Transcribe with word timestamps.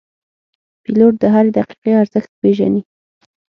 پیلوټ 0.83 1.13
د 1.19 1.23
هرې 1.33 1.51
دقیقې 1.57 1.91
ارزښت 2.01 2.31
پېژني. 2.41 2.81